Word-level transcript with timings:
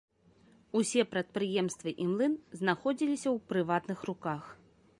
Усе 0.79 1.03
прадпрыемствы 1.11 1.93
і 2.05 2.07
млын 2.13 2.33
знаходзіліся 2.61 3.27
ў 3.35 3.45
прыватных 3.53 3.99
руках. 4.11 4.43